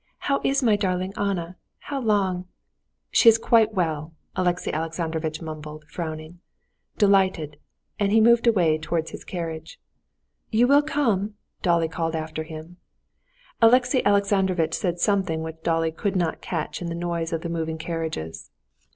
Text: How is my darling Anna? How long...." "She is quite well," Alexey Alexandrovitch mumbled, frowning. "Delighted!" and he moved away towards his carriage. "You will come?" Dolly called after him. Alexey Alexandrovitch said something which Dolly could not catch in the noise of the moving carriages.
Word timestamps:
How 0.17 0.41
is 0.43 0.63
my 0.63 0.75
darling 0.75 1.13
Anna? 1.15 1.57
How 1.77 2.01
long...." 2.01 2.45
"She 3.11 3.29
is 3.29 3.37
quite 3.37 3.75
well," 3.75 4.15
Alexey 4.35 4.73
Alexandrovitch 4.73 5.43
mumbled, 5.43 5.85
frowning. 5.87 6.39
"Delighted!" 6.97 7.57
and 7.99 8.11
he 8.11 8.19
moved 8.19 8.47
away 8.47 8.79
towards 8.79 9.11
his 9.11 9.23
carriage. 9.23 9.79
"You 10.49 10.65
will 10.65 10.81
come?" 10.81 11.35
Dolly 11.61 11.87
called 11.87 12.15
after 12.15 12.41
him. 12.41 12.77
Alexey 13.61 14.03
Alexandrovitch 14.03 14.73
said 14.73 14.99
something 14.99 15.43
which 15.43 15.61
Dolly 15.61 15.91
could 15.91 16.15
not 16.15 16.41
catch 16.41 16.81
in 16.81 16.87
the 16.89 16.95
noise 16.95 17.31
of 17.31 17.41
the 17.41 17.47
moving 17.49 17.77
carriages. 17.77 18.49